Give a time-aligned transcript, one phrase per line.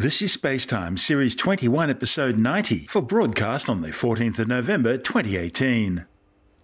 [0.00, 6.06] This is Spacetime, Series 21, Episode 90, for broadcast on the 14th of November 2018.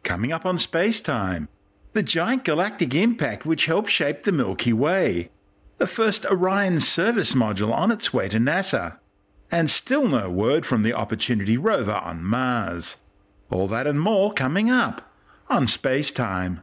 [0.05, 1.49] Coming up on Spacetime,
[1.95, 5.31] the giant galactic impact which helped shape the Milky Way,
[5.79, 8.99] the first Orion service module on its way to NASA,
[9.51, 12.99] and still no word from the Opportunity rover on Mars.
[13.51, 15.11] All that and more coming up
[15.51, 16.63] on Spacetime.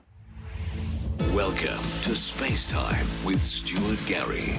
[1.33, 4.57] Welcome to Spacetime with Stuart Gary.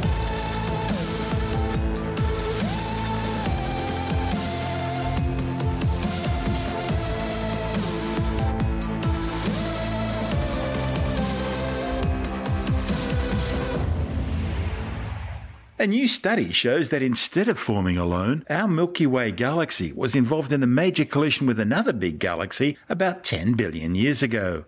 [15.82, 20.52] A new study shows that instead of forming alone, our Milky Way galaxy was involved
[20.52, 24.64] in a major collision with another big galaxy about 10 billion years ago.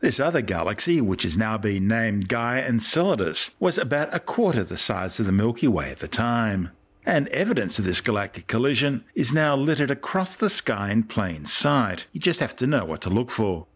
[0.00, 4.76] This other galaxy, which has now been named Gaia Enceladus, was about a quarter the
[4.76, 6.72] size of the Milky Way at the time.
[7.06, 12.04] And evidence of this galactic collision is now littered across the sky in plain sight.
[12.12, 13.66] You just have to know what to look for.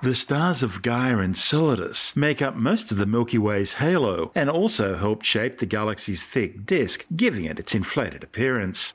[0.00, 4.48] The stars of Gaia and Enceladus make up most of the Milky Way's halo and
[4.48, 8.94] also help shape the galaxy's thick disk, giving it its inflated appearance.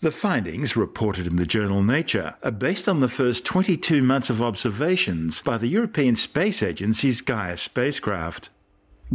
[0.00, 4.42] The findings, reported in the journal Nature, are based on the first 22 months of
[4.42, 8.50] observations by the European Space Agency's Gaia spacecraft.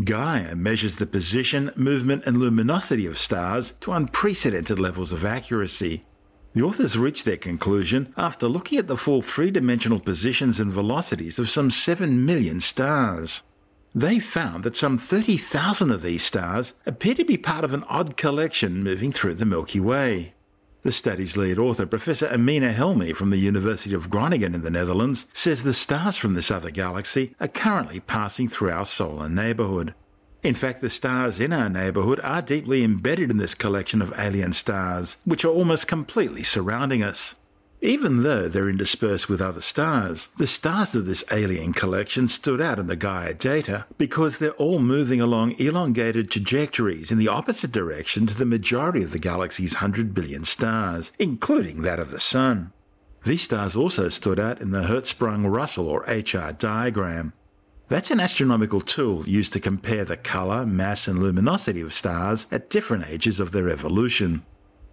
[0.06, 6.06] Gaia measures the position, movement, and luminosity of stars to unprecedented levels of accuracy.
[6.55, 11.37] The authors reached their conclusion after looking at the full three dimensional positions and velocities
[11.37, 13.43] of some 7 million stars.
[13.93, 18.15] They found that some 30,000 of these stars appear to be part of an odd
[18.15, 20.33] collection moving through the Milky Way.
[20.83, 25.25] The study's lead author, Professor Amina Helmi from the University of Groningen in the Netherlands,
[25.33, 29.93] says the stars from this other galaxy are currently passing through our solar neighbourhood.
[30.45, 34.53] In fact, the stars in our neighbourhood are deeply embedded in this collection of alien
[34.53, 37.33] stars, which are almost completely surrounding us.
[37.81, 42.78] Even though they're interspersed with other stars, the stars of this alien collection stood out
[42.78, 48.27] in the Gaia data because they're all moving along elongated trajectories in the opposite direction
[48.27, 52.72] to the majority of the galaxy's 100 billion stars, including that of the Sun.
[53.25, 57.33] These stars also stood out in the Hertzsprung Russell or HR diagram,
[57.88, 62.69] that's an astronomical tool used to compare the colour, mass, and luminosity of stars at
[62.69, 64.44] different ages of their evolution.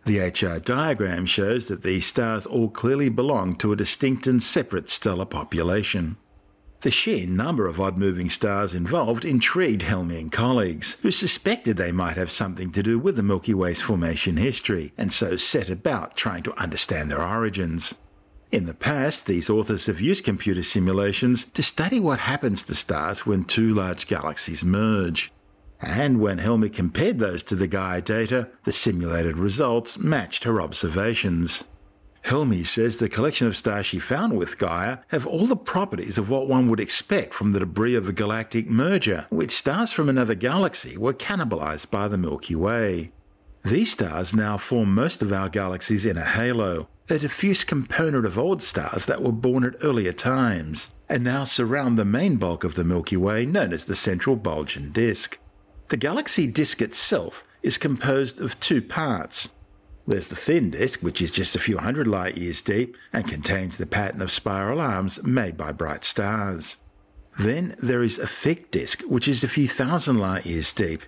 [0.05, 4.91] The HR diagram shows that these stars all clearly belong to a distinct and separate
[4.91, 6.17] stellar population.
[6.83, 11.93] The sheer number of odd moving stars involved intrigued Helmi and colleagues, who suspected they
[11.93, 16.17] might have something to do with the Milky Way's formation history, and so set about
[16.17, 17.95] trying to understand their origins.
[18.53, 23.25] In the past, these authors have used computer simulations to study what happens to stars
[23.25, 25.33] when two large galaxies merge.
[25.81, 31.65] And when Helmi compared those to the Gaia data, the simulated results matched her observations.
[32.25, 36.29] Helmi says the collection of stars she found with Gaia have all the properties of
[36.29, 40.35] what one would expect from the debris of a galactic merger, which stars from another
[40.35, 43.13] galaxy were cannibalized by the Milky Way.
[43.65, 48.61] These stars now form most of our galaxy's inner halo, a diffuse component of old
[48.61, 52.83] stars that were born at earlier times, and now surround the main bulk of the
[52.83, 55.39] Milky Way known as the central bulging disk.
[55.91, 59.55] The galaxy disk itself is composed of two parts.
[60.09, 63.77] There's the thin disk, which is just a few hundred light years deep and contains
[63.77, 66.79] the pattern of spiral arms made by bright stars.
[67.39, 71.03] Then there is a thick disk, which is a few thousand light years deep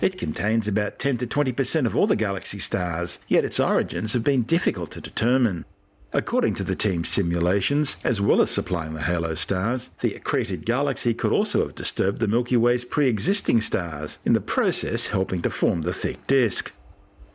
[0.00, 4.24] it contains about 10 to 20% of all the galaxy stars, yet its origins have
[4.24, 5.64] been difficult to determine.
[6.12, 11.12] According to the team's simulations, as well as supplying the halo stars, the accreted galaxy
[11.12, 15.50] could also have disturbed the Milky Way's pre existing stars, in the process helping to
[15.50, 16.72] form the thick disk.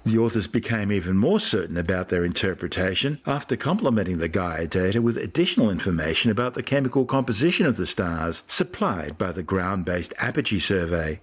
[0.03, 5.16] The authors became even more certain about their interpretation after complementing the Gaia data with
[5.16, 10.59] additional information about the chemical composition of the stars supplied by the ground based Apogee
[10.59, 11.19] survey.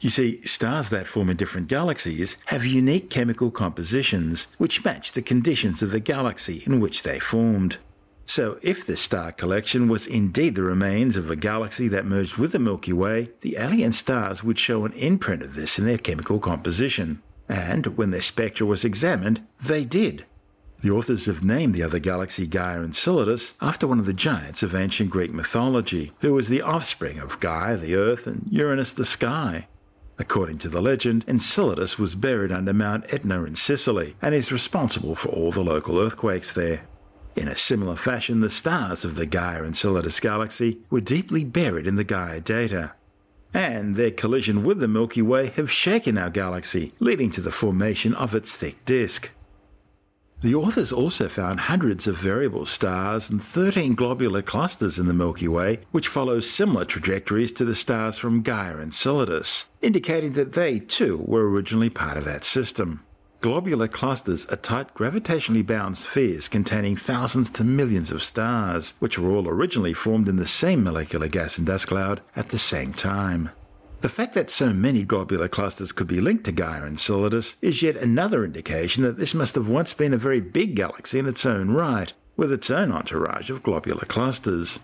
[0.00, 5.22] You see, stars that form in different galaxies have unique chemical compositions which match the
[5.22, 7.78] conditions of the galaxy in which they formed.
[8.24, 12.52] So, if the star collection was indeed the remains of a galaxy that merged with
[12.52, 16.38] the Milky Way, the alien stars would show an imprint of this in their chemical
[16.38, 17.20] composition.
[17.48, 20.26] And when their spectra was examined, they did.
[20.80, 24.76] The authors have named the other galaxy Gaia Enceladus after one of the giants of
[24.76, 29.66] ancient Greek mythology, who was the offspring of Gaia, the earth, and Uranus, the sky.
[30.18, 35.14] According to the legend, Enceladus was buried under Mount Etna in Sicily and is responsible
[35.14, 36.82] for all the local earthquakes there.
[37.36, 41.94] In a similar fashion, the stars of the Gaia Enceladus galaxy were deeply buried in
[41.94, 42.92] the Gaia data.
[43.54, 48.12] and their collision with the Milky Way have shaken our galaxy, leading to the formation
[48.14, 49.30] of its thick disk.
[50.40, 55.48] The authors also found hundreds of variable stars and 13 globular clusters in the Milky
[55.48, 60.78] Way, which follow similar trajectories to the stars from Gaia and Enceladus, indicating that they
[60.78, 63.02] too were originally part of that system.
[63.40, 69.30] Globular clusters are tight gravitationally bound spheres containing thousands to millions of stars, which were
[69.30, 73.50] all originally formed in the same molecular gas and dust cloud at the same time.
[74.00, 77.82] The fact that so many globular clusters could be linked to Gaia and Enceladus is
[77.82, 81.44] yet another indication that this must have once been a very big galaxy in its
[81.44, 84.78] own right, with its own entourage of globular clusters.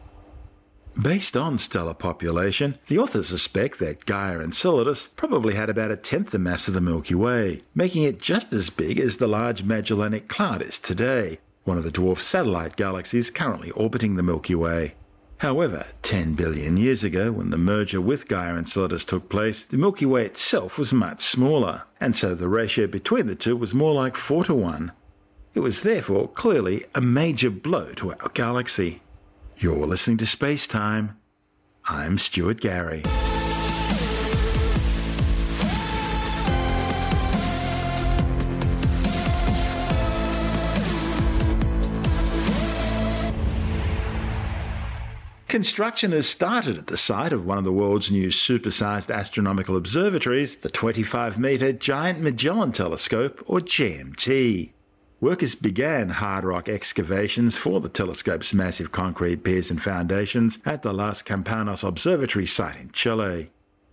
[1.00, 5.96] Based on stellar population, the authors suspect that Gaia and Enceladus probably had about a
[5.96, 9.62] tenth the mass of the Milky Way, making it just as big as the Large
[9.62, 14.94] Magellanic Cloud is today, one of the dwarf satellite galaxies currently orbiting the Milky Way.
[15.38, 20.06] However, 10 billion years ago, when the merger with Gaia Enceladus took place, the Milky
[20.06, 24.16] Way itself was much smaller, and so the ratio between the two was more like
[24.16, 24.92] 4 to 1.
[25.54, 29.02] It was therefore clearly a major blow to our galaxy.
[29.56, 31.16] You're listening to Space Time.
[31.86, 33.02] I'm Stuart Gary.
[45.54, 50.56] Construction has started at the site of one of the world's new supersized astronomical observatories,
[50.56, 54.72] the 25 metre Giant Magellan Telescope, or GMT.
[55.20, 60.92] Workers began hard rock excavations for the telescope's massive concrete piers and foundations at the
[60.92, 63.52] Las Campanas Observatory site in Chile.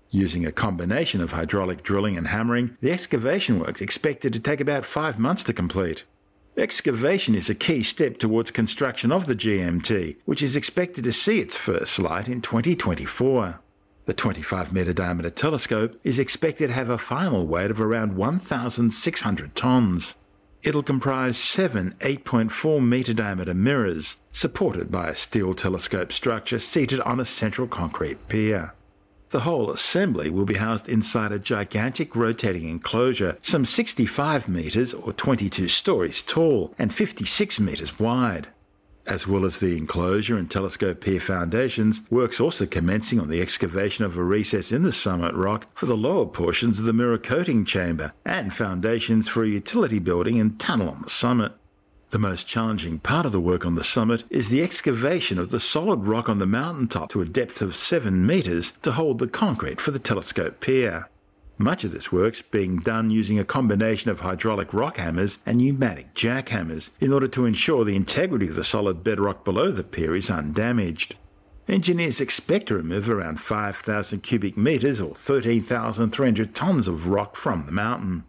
[0.10, 4.84] Using a combination of hydraulic drilling and hammering, the excavation works expected to take about
[4.84, 6.06] five months to complete.
[6.62, 11.40] Excavation is a key step towards construction of the GMT, which is expected to see
[11.40, 13.60] its first light in 2024.
[14.06, 19.56] The 25 metre diameter telescope is expected to have a final weight of around 1,600
[19.56, 20.13] tonnes.
[20.62, 27.19] It'll comprise seven 8.4 metre diameter mirrors, supported by a steel telescope structure seated on
[27.19, 28.75] a central concrete pier.
[29.31, 35.13] The whole assembly will be housed inside a gigantic rotating enclosure, some 65 metres or
[35.13, 38.50] 22 stories tall and 56 metres wide.
[39.07, 44.04] As well as the enclosure and telescope pier foundations, work's also commencing on the excavation
[44.04, 47.63] of a recess in the summit rock for the lower portions of the mirror coating
[47.63, 51.54] chamber and foundations for a utility building and tunnel on the summit.
[52.12, 55.62] The most challenging part of the work on the summit is the excavation of the
[55.62, 59.80] solid rock on the mountaintop to a depth of 7 metres to hold the concrete
[59.80, 61.08] for the telescope pier.
[61.58, 66.13] Much of this work's being done using a combination of hydraulic rock hammers and pneumatic
[66.13, 70.30] jackhammers in order to ensure the integrity of the solid bedrock below the pier is
[70.30, 71.16] undamaged.
[71.69, 77.72] Engineers expect to remove around 5,000 cubic metres or 13,300 tonnes of rock from the
[77.72, 78.25] mountain.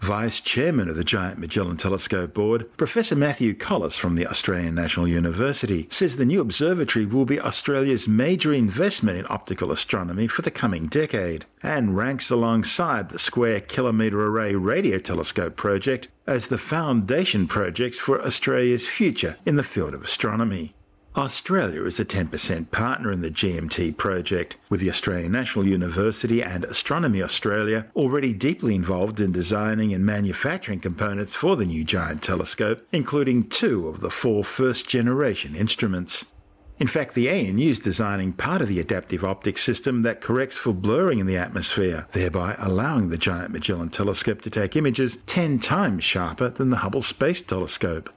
[0.00, 5.06] Vice Chairman of the Giant Magellan Telescope Board, Professor Matthew Colless from the Australian National
[5.06, 10.50] University, says the new observatory will be Australia's major investment in optical astronomy for the
[10.50, 17.46] coming decade and ranks alongside the Square Kilometre Array Radio Telescope project as the foundation
[17.46, 20.74] projects for Australia's future in the field of astronomy.
[21.16, 26.62] Australia is a 10% partner in the GMT project, with the Australian National University and
[26.64, 32.86] Astronomy Australia already deeply involved in designing and manufacturing components for the new giant telescope,
[32.92, 36.26] including two of the four first generation instruments.
[36.78, 40.72] In fact, the ANU is designing part of the adaptive optics system that corrects for
[40.72, 46.04] blurring in the atmosphere, thereby allowing the Giant Magellan Telescope to take images 10 times
[46.04, 48.10] sharper than the Hubble Space Telescope.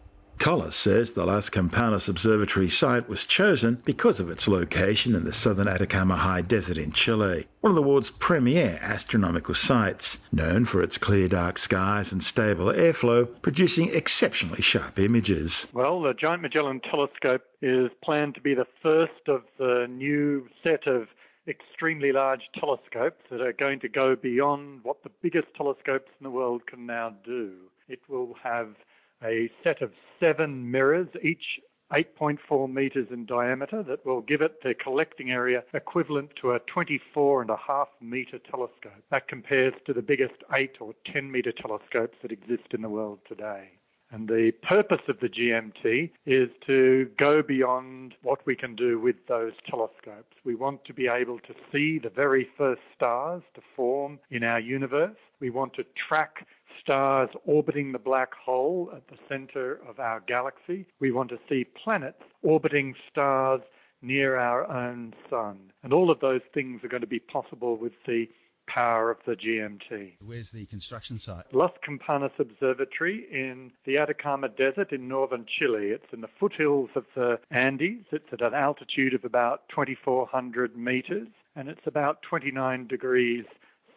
[0.43, 5.31] Colless says the Las Campanas Observatory site was chosen because of its location in the
[5.31, 10.81] southern Atacama High Desert in Chile, one of the world's premier astronomical sites, known for
[10.81, 15.67] its clear dark skies and stable airflow, producing exceptionally sharp images.
[15.71, 20.87] Well, the Giant Magellan Telescope is planned to be the first of the new set
[20.87, 21.07] of
[21.47, 26.29] extremely large telescopes that are going to go beyond what the biggest telescopes in the
[26.29, 27.53] world can now do.
[27.87, 28.75] It will have
[29.23, 31.59] a set of seven mirrors, each
[31.91, 37.85] 8.4 metres in diameter, that will give it the collecting area equivalent to a 24.5
[38.01, 39.03] metre telescope.
[39.11, 43.19] That compares to the biggest 8 or 10 metre telescopes that exist in the world
[43.27, 43.69] today.
[44.13, 49.15] And the purpose of the GMT is to go beyond what we can do with
[49.27, 50.35] those telescopes.
[50.45, 54.59] We want to be able to see the very first stars to form in our
[54.59, 55.17] universe.
[55.39, 56.45] We want to track
[56.81, 60.85] stars orbiting the black hole at the center of our galaxy.
[60.99, 63.61] We want to see planets orbiting stars
[64.01, 65.71] near our own sun.
[65.81, 68.27] And all of those things are going to be possible with the
[68.67, 70.13] power of the GMT.
[70.25, 71.45] Where's the construction site?
[71.53, 75.87] Las Campanas Observatory in the Atacama Desert in northern Chile.
[75.87, 78.05] It's in the foothills of the Andes.
[78.11, 83.45] It's at an altitude of about 2,400 meters and it's about 29 degrees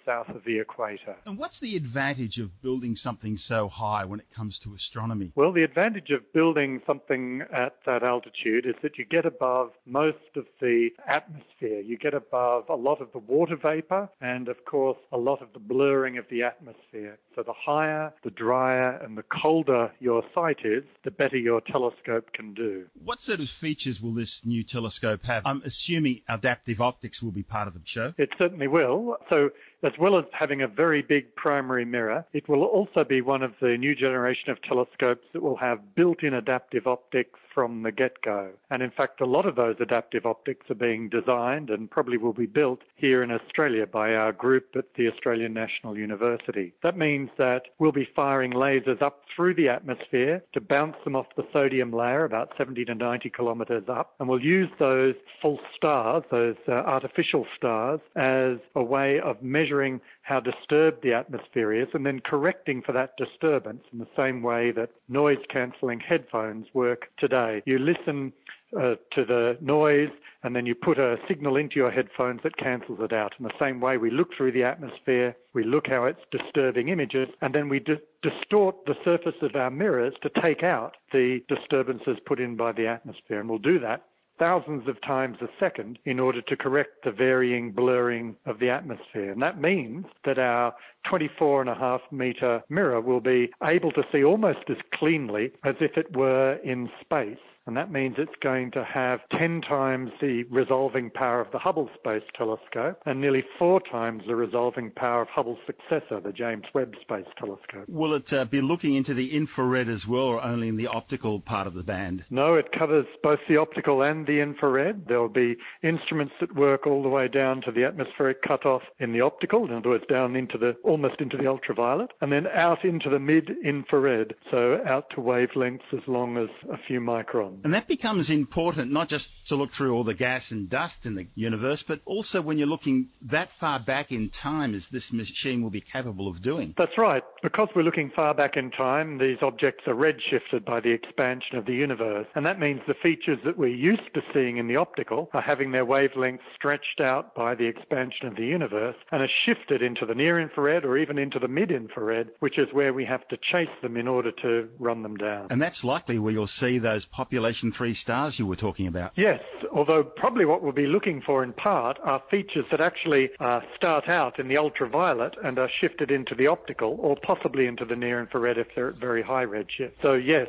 [0.06, 1.16] south of the equator.
[1.26, 5.32] And what's the advantage of building something so high when it comes to astronomy?
[5.34, 10.16] Well, the advantage of building something at that altitude is that you get above most
[10.36, 11.80] of the atmosphere.
[11.80, 15.52] You get above a lot of the water vapor and, of course, a lot of
[15.52, 17.18] the blurring of the atmosphere.
[17.34, 22.32] So the higher, the drier, and the colder your site is, the better your telescope
[22.32, 22.86] can do.
[23.04, 25.42] What sort of features will this new telescope have?
[25.44, 28.14] I'm assuming adaptive optics will be part of the show.
[28.16, 29.16] It certainly will.
[29.28, 29.50] So
[29.82, 33.54] as well as having a very big primary mirror, it will also be one of
[33.60, 38.50] the new generation of telescopes that will have built-in adaptive optics from the get-go.
[38.70, 42.34] And in fact, a lot of those adaptive optics are being designed and probably will
[42.34, 46.74] be built here in Australia by our group at the Australian National University.
[46.82, 51.28] That means that we'll be firing lasers up through the atmosphere to bounce them off
[51.34, 54.14] the sodium layer about 70 to 90 kilometers up.
[54.20, 60.02] And we'll use those false stars, those uh, artificial stars, as a way of measuring
[60.26, 64.72] how disturbed the atmosphere is and then correcting for that disturbance in the same way
[64.72, 67.62] that noise cancelling headphones work today.
[67.64, 68.32] You listen
[68.76, 70.10] uh, to the noise
[70.42, 73.34] and then you put a signal into your headphones that cancels it out.
[73.38, 77.28] In the same way, we look through the atmosphere, we look how it's disturbing images,
[77.40, 82.18] and then we di- distort the surface of our mirrors to take out the disturbances
[82.26, 83.38] put in by the atmosphere.
[83.38, 84.02] And we'll do that
[84.38, 89.32] thousands of times a second in order to correct the varying blurring of the atmosphere.
[89.32, 90.74] And that means that our
[91.08, 95.74] 24 and a half meter mirror will be able to see almost as cleanly as
[95.80, 100.44] if it were in space and that means it's going to have 10 times the
[100.44, 105.28] resolving power of the Hubble Space Telescope and nearly four times the resolving power of
[105.28, 107.88] Hubble's successor, the James Webb Space Telescope.
[107.88, 111.40] Will it uh, be looking into the infrared as well, or only in the optical
[111.40, 112.24] part of the band?
[112.30, 115.08] No, it covers both the optical and the infrared.
[115.08, 119.22] There'll be instruments that work all the way down to the atmospheric cutoff in the
[119.22, 123.10] optical, in other words, down into the almost into the ultraviolet, and then out into
[123.10, 127.62] the mid-infrared, so out to wavelengths as long as a few microns.
[127.64, 131.14] And that becomes important not just to look through all the gas and dust in
[131.14, 135.60] the universe, but also when you're looking that far back in time as this machine
[135.60, 136.74] will be capable of doing.
[136.78, 137.22] That's right.
[137.42, 141.66] Because we're looking far back in time, these objects are redshifted by the expansion of
[141.66, 142.26] the universe.
[142.34, 145.72] And that means the features that we're used to seeing in the optical are having
[145.72, 150.14] their wavelengths stretched out by the expansion of the universe and are shifted into the
[150.14, 153.68] near infrared or even into the mid infrared, which is where we have to chase
[153.82, 155.48] them in order to run them down.
[155.50, 159.12] And that's likely where you'll see those population 3 stars you were talking about.
[159.16, 159.40] Yes,
[159.72, 164.08] although probably what we'll be looking for in part are features that actually uh, start
[164.08, 168.20] out in the ultraviolet and are shifted into the optical or possibly into the near
[168.20, 169.92] infrared if they're at very high redshift.
[170.02, 170.48] So, yes,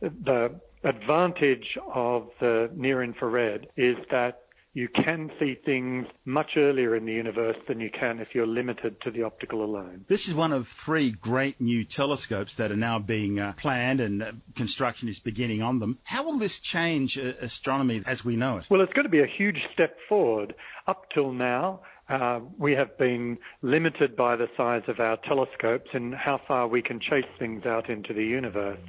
[0.00, 4.42] the advantage of the near infrared is that
[4.74, 9.00] you can see things much earlier in the universe than you can if you're limited
[9.02, 10.04] to the optical alone.
[10.06, 14.22] This is one of three great new telescopes that are now being uh, planned and
[14.22, 15.98] uh, construction is beginning on them.
[16.04, 18.66] How will this change uh, astronomy as we know it?
[18.70, 20.54] Well, it's going to be a huge step forward.
[20.86, 26.14] Up till now, uh, we have been limited by the size of our telescopes and
[26.14, 28.80] how far we can chase things out into the universe.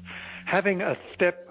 [0.46, 1.49] Having a step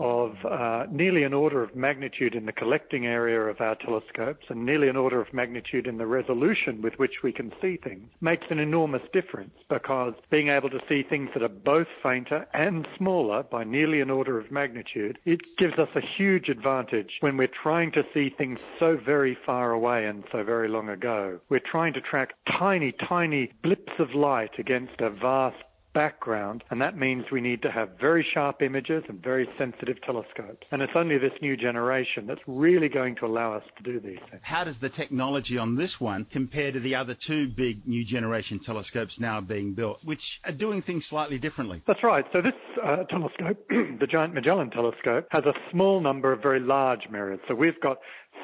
[0.00, 4.64] of uh, nearly an order of magnitude in the collecting area of our telescopes and
[4.64, 8.46] nearly an order of magnitude in the resolution with which we can see things makes
[8.50, 13.42] an enormous difference because being able to see things that are both fainter and smaller
[13.42, 17.92] by nearly an order of magnitude, it gives us a huge advantage when we're trying
[17.92, 21.38] to see things so very far away and so very long ago.
[21.50, 25.58] We're trying to track tiny, tiny blips of light against a vast
[25.92, 30.66] background, and that means we need to have very sharp images and very sensitive telescopes.
[30.70, 34.18] And it's only this new generation that's really going to allow us to do these
[34.30, 34.42] things.
[34.42, 38.58] How does the technology on this one compare to the other two big new generation
[38.58, 41.82] telescopes now being built, which are doing things slightly differently?
[41.86, 42.24] That's right.
[42.32, 47.08] So this uh, telescope, the Giant Magellan Telescope, has a small number of very large
[47.10, 47.40] mirrors.
[47.48, 47.98] So we've got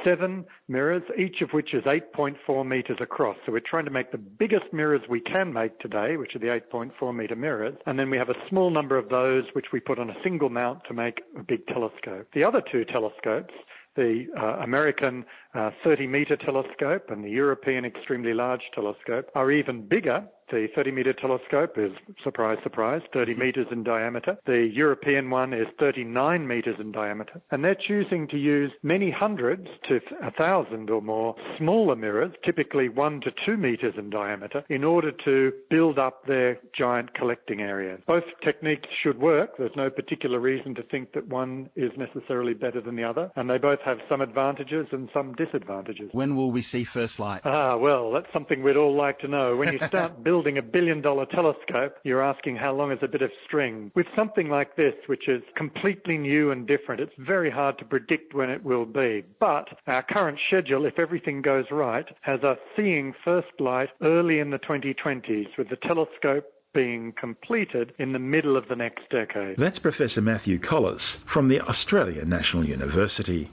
[0.05, 3.37] seven mirrors, each of which is 8.4 meters across.
[3.45, 6.61] So we're trying to make the biggest mirrors we can make today, which are the
[6.73, 7.77] 8.4 meter mirrors.
[7.87, 10.49] And then we have a small number of those which we put on a single
[10.49, 12.29] mount to make a big telescope.
[12.35, 13.55] The other two telescopes,
[13.97, 15.25] the uh, American
[15.55, 20.91] uh, 30 meter telescope and the European extremely large telescope, are even bigger The 30
[20.93, 23.43] metre telescope is, surprise, surprise, 30 Mm-hmm.
[23.43, 24.39] metres in diameter.
[24.47, 27.41] The European one is 39 metres in diameter.
[27.51, 32.89] And they're choosing to use many hundreds to a thousand or more smaller mirrors, typically
[32.89, 38.01] one to two metres in diameter, in order to build up their giant collecting areas.
[38.07, 39.57] Both techniques should work.
[39.59, 43.31] There's no particular reason to think that one is necessarily better than the other.
[43.37, 46.11] And they both have some advantages and some disadvantages.
[46.13, 47.43] When will we see first light?
[47.45, 49.57] Ah, well, that's something we'd all like to know.
[49.57, 53.23] When you start building a billion dollar telescope, you're asking how long is a bit
[53.23, 53.91] of string.
[53.95, 58.35] With something like this, which is completely new and different, it's very hard to predict
[58.35, 59.25] when it will be.
[59.41, 64.51] But our current schedule, if everything goes right, has us seeing first light early in
[64.51, 69.57] the 2020s with the telescope being completed in the middle of the next decade.
[69.57, 73.49] That's Professor Matthew Colless from the Australian National University.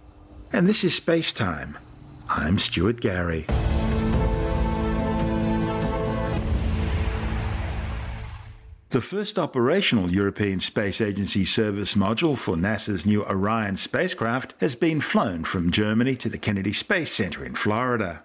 [0.52, 1.78] And this is Space Time.
[2.28, 3.46] I'm Stuart Gary.
[8.94, 15.02] The first operational European Space Agency service module for NASA's new Orion spacecraft has been
[15.02, 18.22] flown from Germany to the Kennedy Space Center in Florida.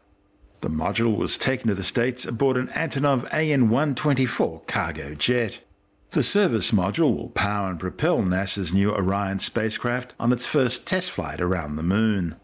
[0.61, 5.61] The module was taken to the States aboard an Antonov AN 124 cargo jet.
[6.11, 11.11] The service module will power and propel NASA's new Orion spacecraft on its first test
[11.11, 12.37] flight around the Moon.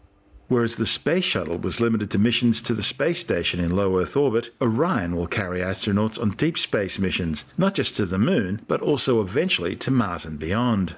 [0.47, 4.15] Whereas the Space Shuttle was limited to missions to the space station in low Earth
[4.15, 8.81] orbit, Orion will carry astronauts on deep space missions, not just to the Moon, but
[8.81, 10.95] also eventually to Mars and beyond.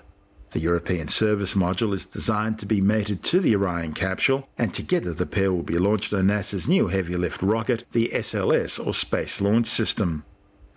[0.52, 5.14] The European service module is designed to be mated to the Orion capsule, and together
[5.14, 9.40] the pair will be launched on NASA's new heavy lift rocket, the SLS or Space
[9.40, 10.26] Launch System.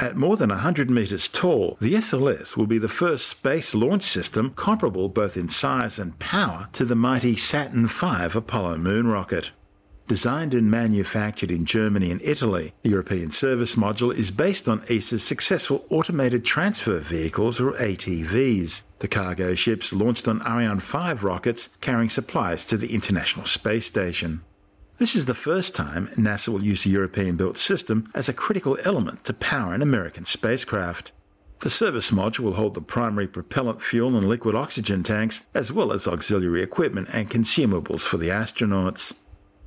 [0.01, 4.55] At more than 100 metres tall, the SLS will be the first space launch system
[4.57, 9.51] comparable both in size and power to the mighty Saturn V Apollo moon rocket.
[10.09, 15.23] Designed and manufactured in Germany and Italy, the European Service Module is based on ESA's
[15.23, 22.09] successful Automated Transfer Vehicles, or ATVs, the cargo ships launched on Ariane 5 rockets carrying
[22.09, 24.41] supplies to the International Space Station.
[25.01, 28.77] This is the first time NASA will use a European built system as a critical
[28.85, 31.13] element to power an American spacecraft.
[31.61, 35.91] The service module will hold the primary propellant fuel and liquid oxygen tanks, as well
[35.95, 39.15] as auxiliary equipment and consumables for the astronauts.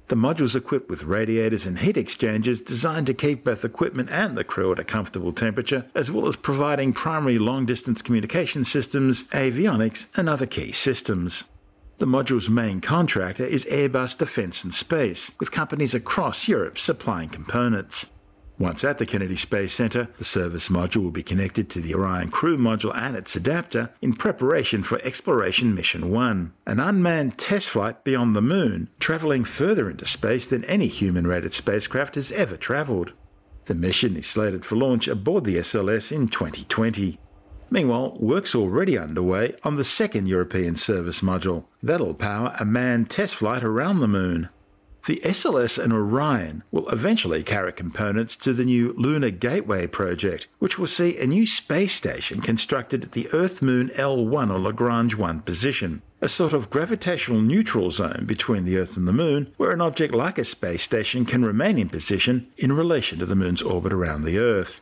[0.10, 4.38] The module is equipped with radiators and heat exchangers designed to keep both equipment and
[4.38, 9.24] the crew at a comfortable temperature, as well as providing primary long distance communication systems,
[9.32, 11.46] avionics, and other key systems.
[12.00, 18.10] The module's main contractor is Airbus Defence and Space, with companies across Europe supplying components.
[18.58, 22.30] Once at the Kennedy Space Center, the service module will be connected to the Orion
[22.30, 28.04] Crew Module and its adapter in preparation for Exploration Mission 1, an unmanned test flight
[28.04, 33.14] beyond the Moon, travelling further into space than any human rated spacecraft has ever travelled.
[33.66, 37.20] The mission is slated for launch aboard the SLS in 2020.
[37.74, 41.66] Meanwhile, work's already underway on the second European service module.
[41.82, 44.50] That'll power a manned test flight around the Moon.
[45.08, 50.78] The SLS and Orion will eventually carry components to the new Lunar Gateway project, which
[50.78, 55.40] will see a new space station constructed at the Earth Moon L1 or Lagrange 1
[55.40, 59.82] position, a sort of gravitational neutral zone between the Earth and the Moon, where an
[59.82, 63.92] object like a space station can remain in position in relation to the Moon's orbit
[63.92, 64.80] around the Earth.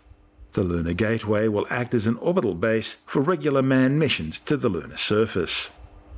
[0.54, 4.68] The Lunar Gateway will act as an orbital base for regular manned missions to the
[4.68, 5.72] lunar surface.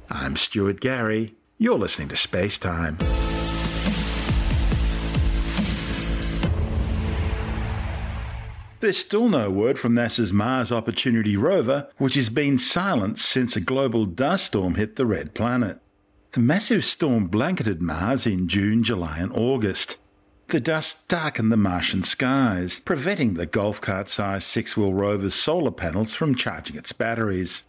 [0.10, 1.36] I'm Stuart Gary.
[1.60, 2.98] You're listening to Space Time.
[8.80, 13.62] There's still no word from NASA's Mars Opportunity rover, which has been silent since a
[13.62, 15.80] global dust storm hit the red planet.
[16.32, 19.98] The massive storm blanketed Mars in June, July, and August.
[20.54, 25.72] The dust darkened the Martian skies, preventing the golf cart sized six wheel rover's solar
[25.72, 27.64] panels from charging its batteries.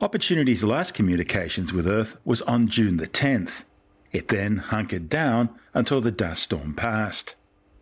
[0.00, 3.64] Opportunity's last communications with Earth was on June the 10th.
[4.10, 7.34] It then hunkered down until the dust storm passed.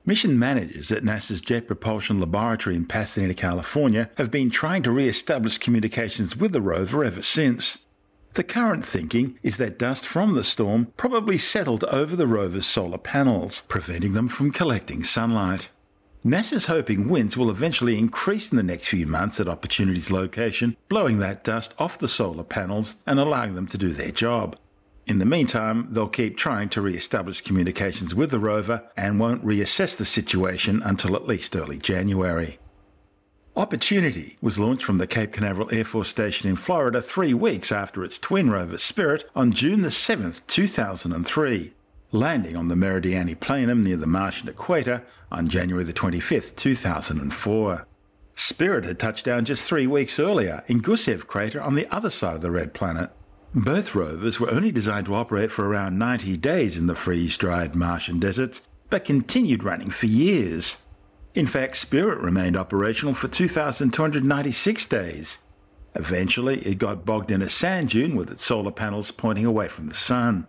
[0.04, 5.08] Mission managers at NASA's Jet Propulsion Laboratory in Pasadena, California, have been trying to re
[5.08, 7.78] establish communications with the rover ever since.
[8.38, 12.96] The current thinking is that dust from the storm probably settled over the rover's solar
[12.96, 15.70] panels, preventing them from collecting sunlight.
[16.24, 21.18] NASA's hoping winds will eventually increase in the next few months at Opportunity's location, blowing
[21.18, 24.56] that dust off the solar panels and allowing them to do their job.
[25.04, 29.44] In the meantime, they'll keep trying to re establish communications with the rover and won't
[29.44, 32.60] reassess the situation until at least early January.
[33.58, 38.04] Opportunity was launched from the Cape Canaveral Air Force Station in Florida three weeks after
[38.04, 41.72] its twin rover Spirit on June the 7th, 2003.
[42.12, 47.84] landing on the Meridiani Planum near the Martian equator on January the 25th, 2004.
[48.36, 52.36] Spirit had touched down just three weeks earlier in Gusev crater on the other side
[52.36, 53.10] of the red planet.
[53.56, 58.20] Both rovers were only designed to operate for around 90 days in the freeze-dried Martian
[58.20, 60.76] deserts, but continued running for years.
[61.38, 65.38] In fact, Spirit remained operational for 2,296 days.
[65.94, 69.86] Eventually, it got bogged in a sand dune with its solar panels pointing away from
[69.86, 70.48] the sun.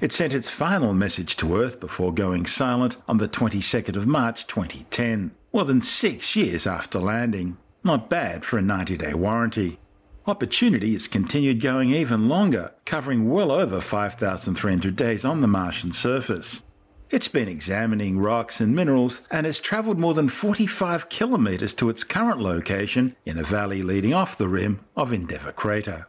[0.00, 4.46] It sent its final message to Earth before going silent on the 22nd of March
[4.46, 7.58] 2010, more than six years after landing.
[7.84, 9.78] Not bad for a 90 day warranty.
[10.26, 16.62] Opportunity has continued going even longer, covering well over 5,300 days on the Martian surface.
[17.10, 22.04] It's been examining rocks and minerals and has travelled more than 45 kilometres to its
[22.04, 26.06] current location in a valley leading off the rim of Endeavour Crater.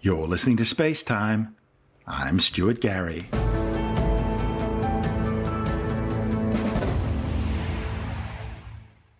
[0.00, 1.54] You're listening to Space Time.
[2.08, 3.28] I'm Stuart Gary.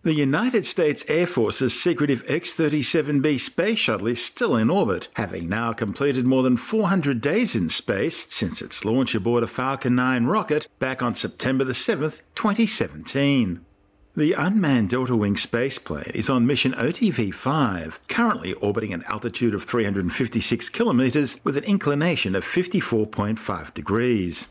[0.03, 5.47] The United States Air Force's secretive X 37B space shuttle is still in orbit, having
[5.47, 10.25] now completed more than 400 days in space since its launch aboard a Falcon 9
[10.25, 13.65] rocket back on September 7, 2017.
[14.13, 19.63] The unmanned Delta Wing spaceplane is on mission OTV 5, currently orbiting an altitude of
[19.63, 24.47] 356 kilometres with an inclination of 54.5 degrees.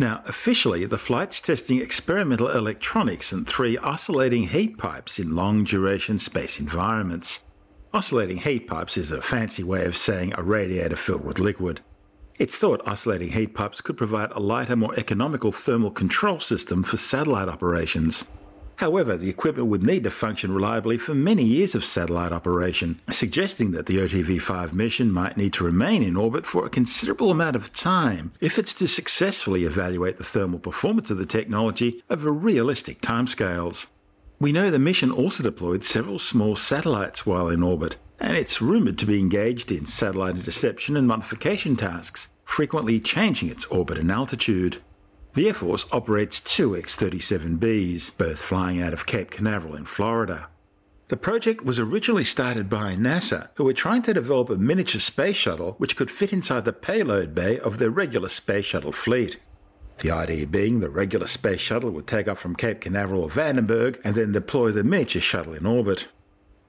[0.00, 6.18] Now, officially, the flight's testing experimental electronics and three oscillating heat pipes in long duration
[6.18, 7.44] space environments.
[7.92, 11.82] Oscillating heat pipes is a fancy way of saying a radiator filled with liquid.
[12.38, 16.96] It's thought oscillating heat pipes could provide a lighter, more economical thermal control system for
[16.96, 18.24] satellite operations.
[18.80, 23.72] However, the equipment would need to function reliably for many years of satellite operation, suggesting
[23.72, 27.56] that the OTV 5 mission might need to remain in orbit for a considerable amount
[27.56, 33.02] of time if it's to successfully evaluate the thermal performance of the technology over realistic
[33.02, 33.88] timescales.
[34.38, 38.96] We know the mission also deployed several small satellites while in orbit, and it's rumoured
[39.00, 44.78] to be engaged in satellite interception and modification tasks, frequently changing its orbit and altitude.
[45.32, 50.48] The Air Force operates two X 37Bs, both flying out of Cape Canaveral in Florida.
[51.06, 55.36] The project was originally started by NASA, who were trying to develop a miniature space
[55.36, 59.36] shuttle which could fit inside the payload bay of their regular space shuttle fleet.
[60.00, 64.00] The idea being the regular space shuttle would take off from Cape Canaveral or Vandenberg
[64.02, 66.08] and then deploy the miniature shuttle in orbit.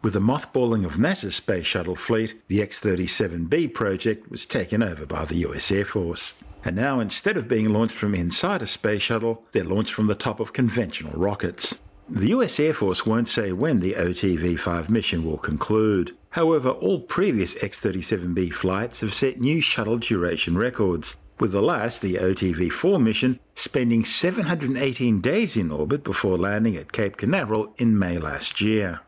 [0.03, 5.07] With the mothballing of NASA's space shuttle fleet, the X 37B project was taken over
[5.07, 6.35] by the US Air Force.
[6.63, 10.15] And now, instead of being launched from inside a space shuttle, they're launched from the
[10.15, 11.79] top of conventional rockets.
[12.07, 16.15] The US Air Force won't say when the OTV 5 mission will conclude.
[16.31, 22.01] However, all previous X 37B flights have set new shuttle duration records, with the last,
[22.01, 27.97] the OTV 4 mission, spending 718 days in orbit before landing at Cape Canaveral in
[27.97, 28.99] May last year.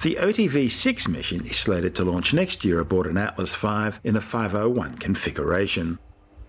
[0.00, 4.16] The OTV 6 mission is slated to launch next year aboard an Atlas V in
[4.16, 5.98] a 501 configuration.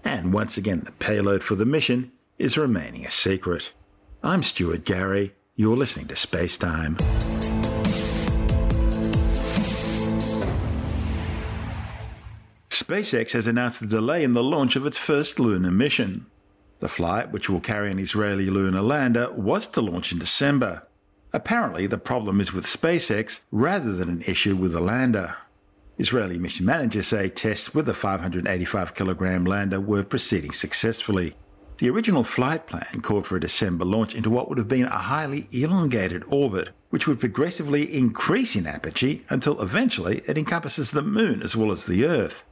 [0.06, 3.72] And once again, the payload for the mission is remaining a secret.
[4.24, 5.34] I'm Stuart Gary.
[5.56, 6.96] You're listening to Space Time.
[12.70, 16.28] SpaceX has announced a delay in the launch of its first lunar mission.
[16.82, 20.84] The flight, which will carry an Israeli lunar lander, was to launch in December.
[21.34, 25.36] Apparently, the problem is with SpaceX rather than an issue with the lander.
[25.98, 31.36] Israeli mission managers say tests with the 585 kilogram lander were proceeding successfully.
[31.78, 34.98] The original flight plan called for a December launch into what would have been a
[34.98, 41.42] highly elongated orbit, which would progressively increase in apogee until eventually it encompasses the Moon
[41.42, 42.44] as well as the Earth.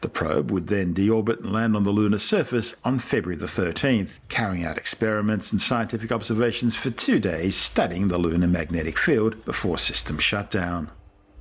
[0.00, 4.18] The probe would then deorbit and land on the lunar surface on February the 13th,
[4.28, 9.78] carrying out experiments and scientific observations for two days studying the lunar magnetic field before
[9.78, 10.90] system shutdown.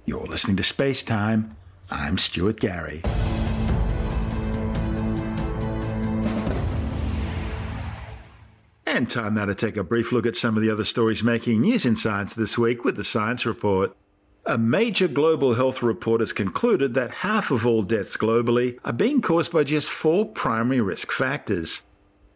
[0.08, 1.58] You're listening to Space Time.
[1.91, 3.02] I'm Stuart Gary.
[8.86, 11.60] And time now to take a brief look at some of the other stories making
[11.60, 13.98] news in science this week with the Science Report.
[14.46, 19.22] A major global health report has concluded that half of all deaths globally are being
[19.22, 21.82] caused by just four primary risk factors.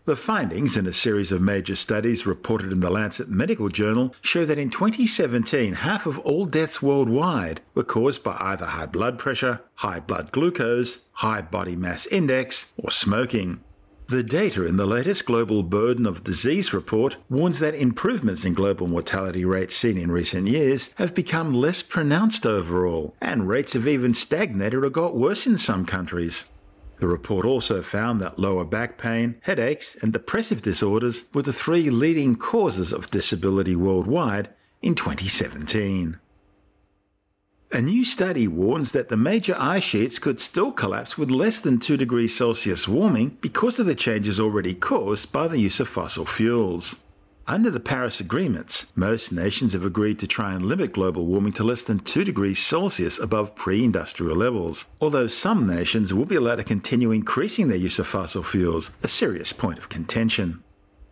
[0.05, 4.45] The findings in a series of major studies reported in the Lancet Medical Journal show
[4.45, 9.61] that in 2017, half of all deaths worldwide were caused by either high blood pressure,
[9.75, 13.59] high blood glucose, high body mass index, or smoking.
[14.07, 18.87] The data in the latest Global Burden of Disease report warns that improvements in global
[18.87, 24.15] mortality rates seen in recent years have become less pronounced overall, and rates have even
[24.15, 26.45] stagnated or got worse in some countries.
[27.01, 31.89] The report also found that lower back pain, headaches, and depressive disorders were the three
[31.89, 34.49] leading causes of disability worldwide
[34.83, 36.19] in 2017.
[37.71, 41.79] A new study warns that the major ice sheets could still collapse with less than
[41.79, 46.27] 2 degrees Celsius warming because of the changes already caused by the use of fossil
[46.27, 46.97] fuels.
[47.51, 51.65] Under the Paris Agreements, most nations have agreed to try and limit global warming to
[51.65, 56.55] less than 2 degrees Celsius above pre industrial levels, although some nations will be allowed
[56.55, 60.63] to continue increasing their use of fossil fuels, a serious point of contention.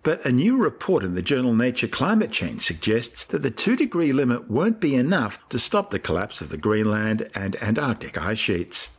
[0.01, 4.13] But a new report in the journal Nature Climate Change suggests that the 2 degree
[4.13, 8.91] limit won't be enough to stop the collapse of the Greenland and Antarctic ice sheets.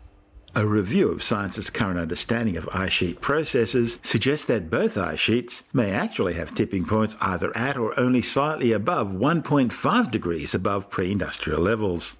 [0.53, 5.63] A review of science's current understanding of ice sheet processes suggests that both ice sheets
[5.73, 11.13] may actually have tipping points either at or only slightly above 1.5 degrees above pre
[11.13, 12.19] industrial levels.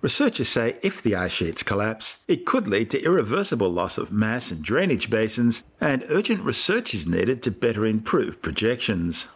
[0.00, 4.52] Researchers say if the ice sheets collapse, it could lead to irreversible loss of mass
[4.52, 9.26] and drainage basins, and urgent research is needed to better improve projections.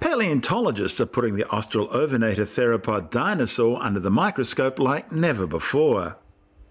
[0.00, 6.16] Paleontologists are putting the Australovenator theropod dinosaur under the microscope like never before.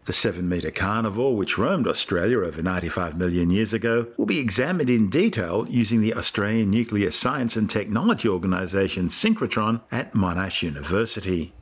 [0.06, 4.90] The 7 metre carnivore, which roamed Australia over 95 million years ago, will be examined
[4.90, 11.54] in detail using the Australian Nuclear Science and Technology Organisation synchrotron at Monash University.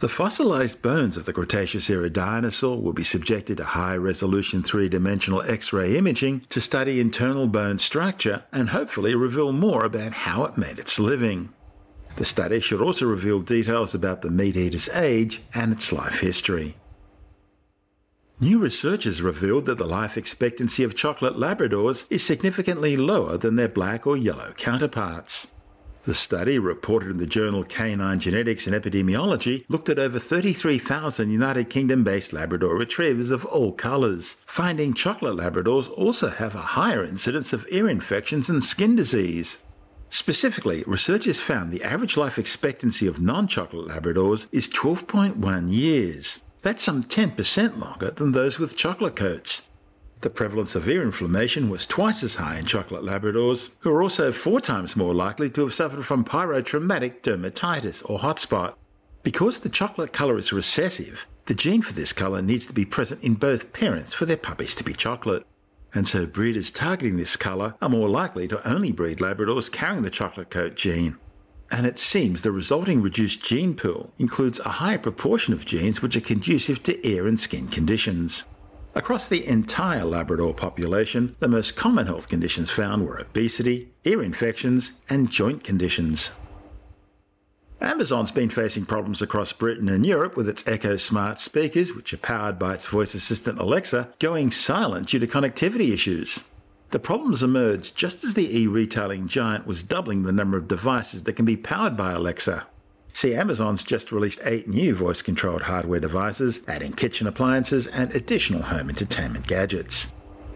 [0.00, 4.88] The fossilised bones of the Cretaceous era dinosaur will be subjected to high resolution three
[4.88, 10.44] dimensional X ray imaging to study internal bone structure and hopefully reveal more about how
[10.46, 11.54] it made its living.
[12.16, 16.76] The study should also reveal details about the meat eater's age and its life history.
[18.40, 23.54] New research has revealed that the life expectancy of chocolate Labradors is significantly lower than
[23.54, 25.46] their black or yellow counterparts.
[26.02, 31.70] The study, reported in the journal Canine Genetics and Epidemiology, looked at over 33,000 United
[31.70, 37.52] Kingdom based Labrador retrievers of all colours, finding chocolate Labradors also have a higher incidence
[37.52, 39.58] of ear infections and skin disease.
[40.10, 46.40] Specifically, researchers found the average life expectancy of non chocolate Labradors is 12.1 years.
[46.64, 49.68] That's some 10% longer than those with chocolate coats.
[50.22, 54.32] The prevalence of ear inflammation was twice as high in chocolate Labradors, who are also
[54.32, 58.76] four times more likely to have suffered from pyotraumatic dermatitis or hotspot.
[59.22, 63.22] Because the chocolate colour is recessive, the gene for this colour needs to be present
[63.22, 65.46] in both parents for their puppies to be chocolate.
[65.92, 70.08] And so breeders targeting this colour are more likely to only breed Labradors carrying the
[70.08, 71.18] chocolate coat gene
[71.70, 76.16] and it seems the resulting reduced gene pool includes a higher proportion of genes which
[76.16, 78.44] are conducive to ear and skin conditions.
[78.94, 84.92] Across the entire Labrador population, the most common health conditions found were obesity, ear infections,
[85.08, 86.30] and joint conditions.
[87.80, 92.18] Amazon's been facing problems across Britain and Europe with its Echo smart speakers, which are
[92.18, 96.40] powered by its voice assistant Alexa, going silent due to connectivity issues.
[96.94, 101.24] The problems emerged just as the e retailing giant was doubling the number of devices
[101.24, 102.68] that can be powered by Alexa.
[103.12, 108.62] See, Amazon's just released eight new voice controlled hardware devices, adding kitchen appliances and additional
[108.62, 110.12] home entertainment gadgets.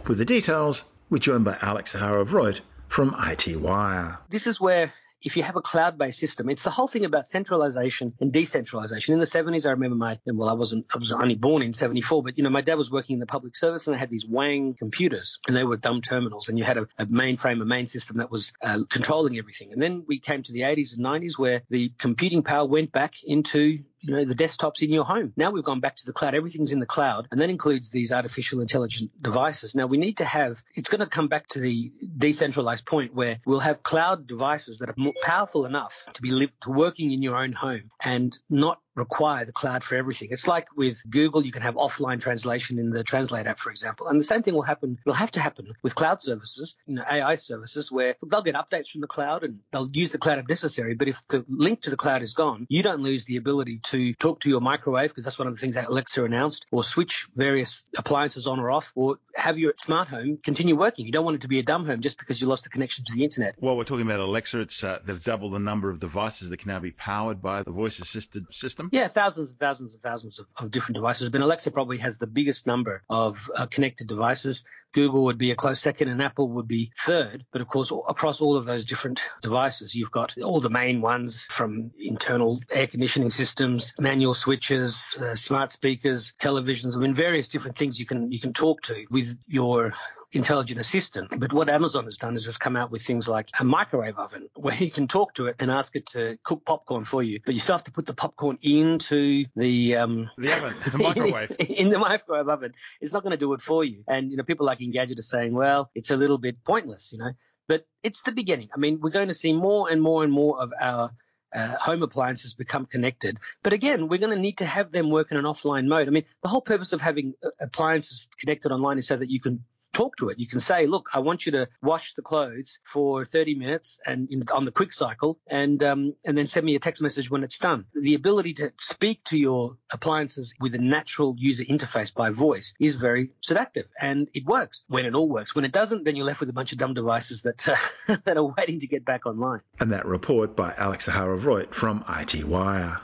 [0.07, 4.21] With the details, we're joined by Alex Zaharov-Reutt from IT Wire.
[4.31, 4.93] This is where
[5.23, 9.15] if you have a cloud-based system, it's the whole thing about centralization and decentralization.
[9.15, 12.23] In the 70s, I remember my, well, I wasn't, I was only born in 74,
[12.23, 14.27] but you know, my dad was working in the public service and they had these
[14.27, 17.87] Wang computers and they were dumb terminals and you had a, a mainframe, a main
[17.87, 19.73] system that was uh, controlling everything.
[19.73, 23.15] And then we came to the 80s and 90s where the computing power went back
[23.25, 25.33] into you know the desktops in your home.
[25.37, 26.35] Now we've gone back to the cloud.
[26.35, 29.75] Everything's in the cloud, and that includes these artificial intelligent devices.
[29.75, 30.63] Now we need to have.
[30.75, 34.91] It's going to come back to the decentralized point where we'll have cloud devices that
[34.91, 39.45] are powerful enough to be li- to working in your own home and not require
[39.45, 40.29] the cloud for everything.
[40.31, 44.09] It's like with Google, you can have offline translation in the Translate app, for example.
[44.09, 47.05] And the same thing will happen, will have to happen with cloud services, you know,
[47.09, 50.49] AI services, where they'll get updates from the cloud and they'll use the cloud if
[50.49, 50.95] necessary.
[50.95, 54.15] But if the link to the cloud is gone, you don't lose the ability to
[54.15, 57.27] talk to your microwave, because that's one of the things that Alexa announced, or switch
[57.35, 61.07] various appliances on or off, or have your smart home continue working.
[61.07, 63.05] You don't want it to be a dumb home just because you lost the connection
[63.07, 63.55] to the internet.
[63.61, 64.61] Well, we're talking about Alexa.
[64.61, 67.71] It's uh, they've doubled the number of devices that can now be powered by the
[67.71, 68.88] voice assisted system.
[68.91, 71.29] Yeah, thousands and thousands and thousands of, of different devices.
[71.29, 74.65] But Alexa probably has the biggest number of uh, connected devices.
[74.95, 77.45] Google would be a close second and Apple would be third.
[77.53, 81.45] But of course, across all of those different devices, you've got all the main ones
[81.45, 86.97] from internal air conditioning systems, manual switches, uh, smart speakers, televisions.
[86.97, 89.93] I mean, various different things you can you can talk to with your
[90.33, 91.39] intelligent assistant.
[91.39, 94.49] But what Amazon has done is has come out with things like a microwave oven
[94.55, 97.41] where you can talk to it and ask it to cook popcorn for you.
[97.45, 101.57] But you still have to put the popcorn into the um, the oven, the microwave.
[101.59, 102.75] in the microwave oven.
[103.01, 104.05] It's not going to do it for you.
[104.07, 107.19] And you know, people like Engadget are saying, well, it's a little bit pointless, you
[107.19, 107.33] know.
[107.67, 108.71] But it's the beginning.
[108.75, 111.11] I mean, we're going to see more and more and more of our
[111.55, 113.39] uh, home appliances become connected.
[113.63, 116.09] But again, we're going to need to have them work in an offline mode.
[116.09, 119.41] I mean, the whole purpose of having uh, appliances connected online is so that you
[119.41, 119.65] can
[119.99, 120.39] talk to it.
[120.39, 124.29] You can say, look, I want you to wash the clothes for 30 minutes and
[124.31, 127.43] in, on the quick cycle and, um, and then send me a text message when
[127.43, 127.87] it's done.
[127.95, 132.95] The ability to speak to your appliances with a natural user interface by voice is
[132.95, 135.57] very seductive and it works when it all works.
[135.57, 138.37] When it doesn't, then you're left with a bunch of dumb devices that, uh, that
[138.37, 139.63] are waiting to get back online.
[139.81, 143.01] And that report by Alex Zaharov-Reutt from IT Wire.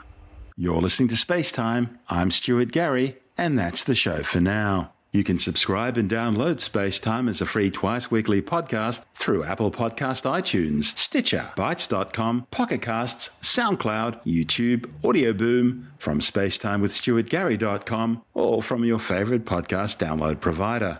[0.55, 1.99] You're listening to Space Time.
[2.07, 4.94] I'm Stuart Gary, and that's the show for now.
[5.15, 9.71] You can subscribe and download Space Time as a free twice weekly podcast through Apple
[9.71, 18.99] Podcast iTunes, Stitcher, Bitesz.com, Pocket Casts, SoundCloud, YouTube, Audio Boom, from spacetime.with.stuartgary.com, or from your
[18.99, 20.99] favorite podcast download provider.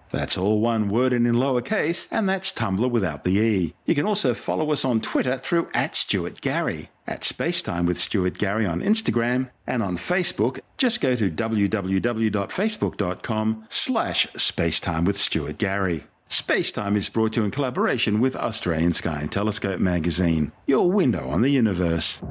[0.11, 3.73] That's all one word and in lowercase, and that's Tumblr without the E.
[3.85, 8.37] You can also follow us on Twitter through at Stuart Gary, at Spacetime with Stuart
[8.37, 16.03] Gary on Instagram, and on Facebook, just go to www.facebook.com slash spacetime with Stuart Gary.
[16.29, 21.29] Spacetime is brought to you in collaboration with Australian Sky and Telescope magazine, your window
[21.29, 22.21] on the universe.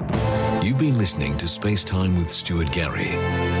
[0.63, 3.60] You've been listening to Spacetime with Stuart Gary.